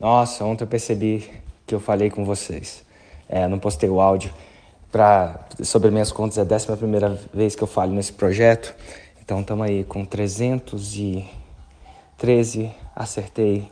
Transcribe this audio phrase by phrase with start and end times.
[0.00, 1.30] Nossa, ontem eu percebi
[1.66, 2.82] que eu falei com vocês.
[3.28, 4.32] É, não postei o áudio
[4.90, 8.74] para sobre minhas contas, é a décima primeira vez que eu falo nesse projeto.
[9.20, 13.70] Então estamos aí com 313, acertei,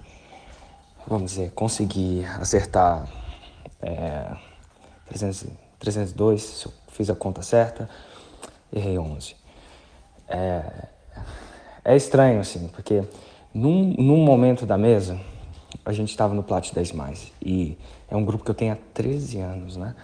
[1.06, 3.08] vamos dizer, consegui acertar
[3.80, 4.26] é,
[5.08, 5.46] 300,
[5.78, 7.88] 302, se eu fiz a conta certa,
[8.70, 9.34] errei 11.
[10.28, 10.62] É,
[11.86, 13.02] é estranho, assim, porque
[13.54, 15.18] num, num momento da mesa,
[15.84, 17.76] a gente estava no Plat 10 mais e
[18.10, 19.94] é um grupo que eu tenho há 13 anos, né?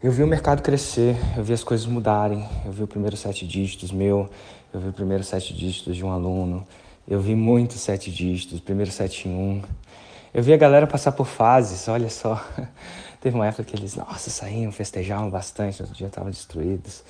[0.00, 3.44] Eu vi o mercado crescer, eu vi as coisas mudarem, eu vi o primeiro sete
[3.44, 4.30] dígitos meu,
[4.72, 6.64] eu vi o primeiro sete dígitos de um aluno,
[7.08, 9.62] eu vi muitos sete dígitos, primeiro sete em um.
[10.32, 12.40] Eu vi a galera passar por fases, olha só.
[13.20, 17.02] Teve uma época que eles, nossa, saíam, festejavam bastante, outro dia estavam destruídos.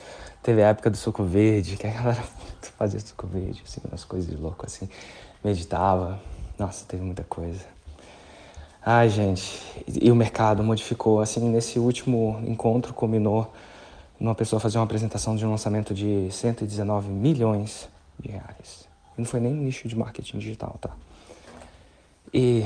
[0.43, 2.25] Teve a época do suco verde, que a galera
[2.79, 4.89] fazia suco verde, assim, umas coisas de louco, assim,
[5.45, 6.19] meditava.
[6.59, 7.78] Nossa, teve muita coisa.
[8.81, 9.61] Ai, gente,
[10.01, 13.53] e o mercado modificou, assim, nesse último encontro combinou
[14.19, 18.89] uma pessoa fazer uma apresentação de um lançamento de 119 milhões de reais.
[19.17, 20.91] Não foi nem nicho de marketing digital, tá?
[22.33, 22.65] E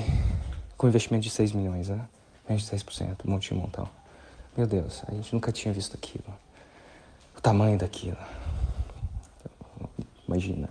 [0.77, 2.06] com investimento de 6 milhões, né?
[2.47, 3.89] Menos de 10%, um monte montão.
[4.56, 6.25] Meu Deus, a gente nunca tinha visto aquilo.
[7.36, 8.19] O tamanho daquilo.
[10.29, 10.69] Imagina,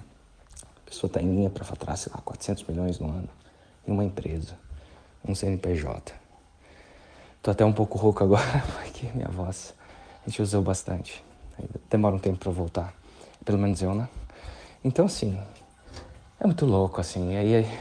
[0.62, 3.30] a pessoa está em linha para faturar, sei lá, 400 milhões no ano
[3.88, 4.56] em uma empresa,
[5.28, 6.14] um CNPJ.
[7.42, 9.74] Tô até um pouco rouco agora, porque minha voz
[10.26, 11.24] a gente usou bastante.
[11.90, 12.94] Demora um tempo para voltar,
[13.44, 14.08] pelo menos eu, né?
[14.84, 15.40] Então, assim,
[16.40, 17.34] é muito louco, assim.
[17.34, 17.80] E aí,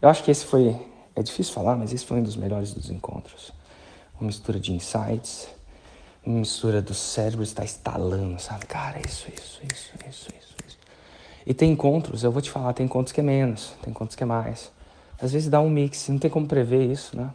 [0.00, 0.76] eu acho que esse foi
[1.14, 3.52] é difícil falar, mas esse foi um dos melhores dos encontros.
[4.18, 5.48] Uma mistura de insights,
[6.24, 8.66] uma mistura do cérebro estar estalando, sabe?
[8.66, 10.78] Cara, isso, isso, isso, isso, isso, isso.
[11.44, 14.22] E tem encontros, eu vou te falar, tem encontros que é menos, tem encontros que
[14.22, 14.70] é mais.
[15.22, 17.30] Às vezes dá um mix, não tem como prever isso, né?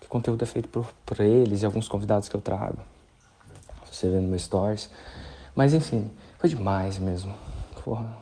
[0.00, 2.78] Que conteúdo é feito por, por eles e alguns convidados que eu trago.
[3.90, 4.90] Você vê no meu stories.
[5.54, 7.32] Mas enfim, foi demais mesmo.
[7.84, 8.18] Porra.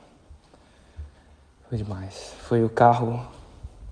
[1.69, 2.34] Foi demais.
[2.47, 3.27] Foi o carro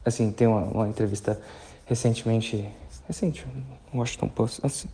[0.05, 1.41] Assim, tem uma, uma entrevista
[1.85, 2.69] recentemente,
[3.07, 3.47] recente,
[3.93, 4.89] no Washington Post, assim,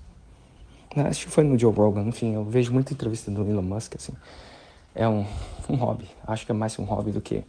[0.97, 3.95] né, acho que foi no Joe Rogan, enfim, eu vejo muita entrevista do Elon Musk,
[3.95, 4.13] assim,
[4.95, 5.25] é um,
[5.69, 7.45] um hobby, acho que é mais um hobby do que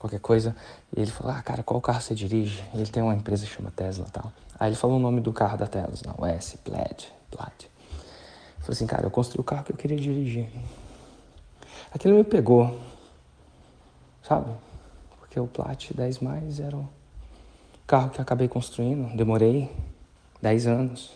[0.00, 0.56] qualquer coisa.
[0.96, 2.64] E ele falou, ah, cara, qual carro você dirige?
[2.74, 4.32] Ele tem uma empresa que chama Tesla e tal.
[4.58, 7.54] Aí ele falou o nome do carro da Tesla, o S, Plaid, Plaid.
[7.60, 10.48] Ele falou assim, cara, eu construí o carro que eu queria dirigir.
[11.92, 12.80] Aquilo me pegou,
[14.22, 14.50] sabe?
[15.18, 16.88] Porque o Plat 10 mais era o
[17.86, 19.68] Carro que acabei construindo, demorei
[20.40, 21.10] 10 anos.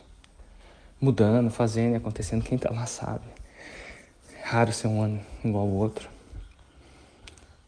[1.01, 3.25] Mudando, fazendo e acontecendo, quem tá lá sabe.
[4.37, 6.09] É raro ser um ano igual ao outro.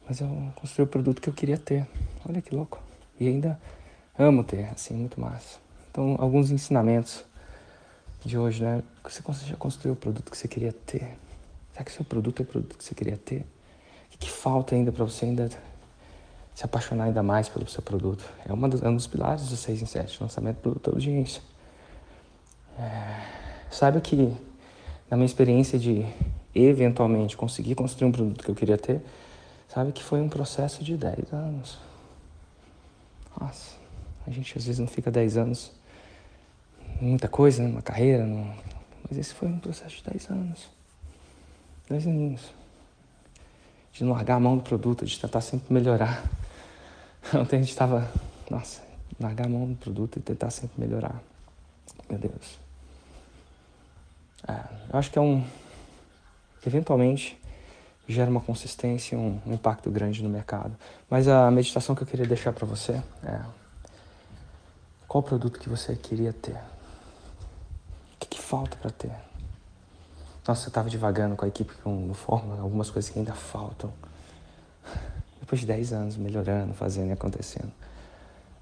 [0.08, 1.86] Mas eu construí o produto que eu queria ter.
[2.28, 2.80] Olha que louco.
[3.18, 3.60] E ainda
[4.18, 5.58] amo ter, assim, muito massa.
[5.90, 7.24] Então, alguns ensinamentos
[8.24, 8.82] de hoje, né?
[9.02, 11.16] Você já construiu o produto que você queria ter?
[11.72, 13.40] Será que seu produto é o produto que você queria ter?
[13.40, 15.50] O que, que falta ainda para você ainda
[16.56, 18.24] se apaixonar ainda mais pelo seu produto.
[18.48, 21.42] É, uma dos, é um dos pilares do 6 em 7, lançamento do produto audiência.
[22.78, 23.20] É,
[23.70, 24.34] saiba que,
[25.10, 26.06] na minha experiência de
[26.54, 29.02] eventualmente conseguir construir um produto que eu queria ter,
[29.68, 31.78] sabe que foi um processo de 10 anos.
[33.38, 33.76] Nossa,
[34.26, 35.72] a gente às vezes não fica 10 anos
[37.00, 38.26] muita coisa, numa carreira,
[39.08, 40.68] mas esse foi um processo de 10 anos.
[41.88, 42.54] 10 aninhos.
[43.92, 46.24] De não largar a mão do produto, de tentar sempre melhorar.
[47.34, 48.10] Ontem a gente estava,
[48.50, 48.82] nossa,
[49.20, 51.20] largar a mão do produto e tentar sempre melhorar.
[52.08, 52.58] Meu Deus.
[54.46, 54.52] É,
[54.92, 55.44] eu acho que é um.
[56.66, 57.38] Eventualmente
[58.08, 60.76] gera uma consistência, um, um impacto grande no mercado.
[61.10, 63.40] Mas a meditação que eu queria deixar para você é:
[65.08, 66.56] qual produto que você queria ter?
[68.14, 69.12] O que, que falta para ter?
[70.46, 73.92] Nossa, eu estava devagando com a equipe no Fórmula, algumas coisas que ainda faltam.
[75.40, 77.72] Depois de 10 anos melhorando, fazendo e acontecendo.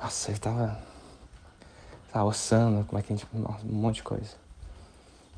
[0.00, 0.78] Nossa, eu tava,
[2.10, 3.28] tava ossando, como é que a gente.
[3.34, 4.33] Um monte de coisa.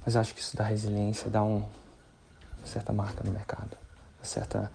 [0.04, 3.76] Mas acho que isso dá resiliência, dá um, uma certa marca no mercado.
[4.26, 4.70] Certa.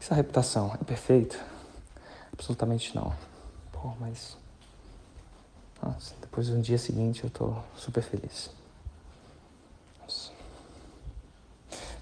[0.00, 1.38] Essa reputação é perfeito?
[2.32, 3.12] Absolutamente não.
[3.72, 4.36] Pô, mas.
[5.82, 8.50] Nossa, depois do dia seguinte eu tô super feliz.
[10.00, 10.30] Nossa.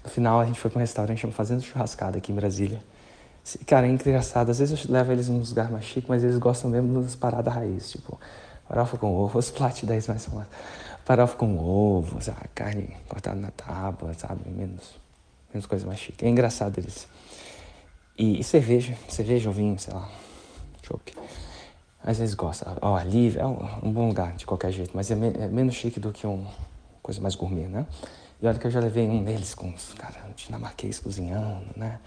[0.03, 2.83] No final a gente foi para um restaurante Fazendo Churrascada aqui em Brasília.
[3.65, 4.49] Cara, é engraçado.
[4.49, 7.53] Às vezes eu levo eles num lugar mais chique, mas eles gostam mesmo das paradas
[7.53, 7.91] raiz.
[7.91, 8.19] Tipo,
[8.67, 10.45] farofa com ovo, os plat 10 mais são
[11.05, 12.19] farofa com ovo,
[12.55, 14.49] carne cortada na tábua, sabe?
[14.49, 15.02] Menos,
[15.53, 16.25] menos coisa mais chique.
[16.25, 17.07] É engraçado eles.
[18.17, 20.09] E, e cerveja, cerveja ou vinho, sei lá,
[20.85, 21.13] chopp.
[22.03, 22.75] Mas eles gostam.
[22.81, 25.47] Ó, oh, Live é um, um, bom lugar, de qualquer jeito, mas é, me, é
[25.47, 26.51] menos chique do que uma
[27.01, 27.85] coisa mais gourmet, né?
[28.41, 31.99] E olha que eu já levei um deles com os caras dinamarquês cozinhando, né?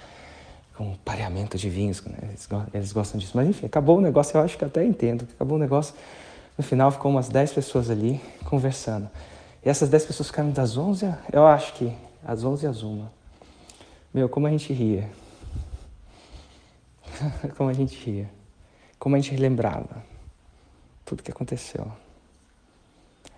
[0.77, 2.19] Com pareamento de vinhos, né?
[2.23, 3.33] eles, eles, gostam disso.
[3.35, 5.27] Mas enfim, acabou o negócio, eu acho que até entendo.
[5.35, 5.95] Acabou o negócio,
[6.59, 9.09] no final ficou umas 10 pessoas ali conversando.
[9.65, 11.91] E essas 10 pessoas ficaram das 11, eu acho que,
[12.25, 13.07] às 11 às 1.
[14.13, 15.09] Meu, como a gente ria.
[17.57, 18.31] como a gente ria.
[18.99, 20.03] Como a gente relembrava
[21.05, 21.91] tudo que aconteceu.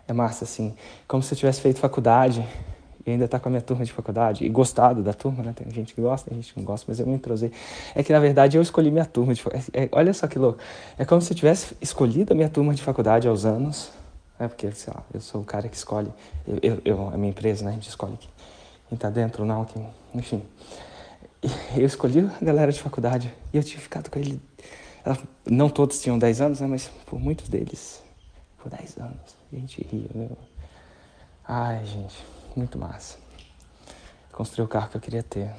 [0.06, 0.74] É massa, assim,
[1.06, 2.46] como se eu tivesse feito faculdade
[3.08, 5.54] e ainda tá com a minha turma de faculdade e gostado da turma, né?
[5.54, 7.50] Tem gente que gosta, tem gente que não gosta, mas eu me entrosei.
[7.94, 9.42] É que na verdade eu escolhi minha turma de.
[9.72, 10.58] É, é, olha só que louco.
[10.98, 13.90] É como se eu tivesse escolhido a minha turma de faculdade aos anos.
[14.38, 16.12] É porque, sei lá, eu sou o cara que escolhe.
[16.46, 17.70] Eu, eu, eu, a minha empresa, né?
[17.70, 18.16] A gente escolhe
[18.88, 19.86] quem tá dentro, não, quem.
[20.14, 20.42] Enfim.
[21.76, 24.40] Eu escolhi a galera de faculdade e eu tinha ficado com ele.
[25.46, 26.66] Não todos tinham 10 anos, né?
[26.66, 28.02] Mas por muitos deles,
[28.58, 29.36] por 10 anos.
[29.52, 30.36] A gente ria, meu.
[31.46, 32.16] Ai, gente
[32.58, 33.16] muito massa.
[34.32, 35.50] Construir o carro que eu queria ter.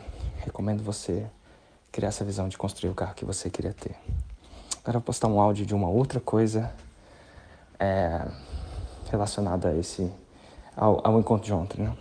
[0.43, 1.25] Recomendo você
[1.91, 3.95] criar essa visão de construir o carro que você queria ter.
[4.79, 6.71] Agora eu vou postar um áudio de uma outra coisa
[7.79, 8.25] é,
[9.09, 10.11] relacionada a esse
[10.75, 11.95] ao, ao encontro de ontem, né?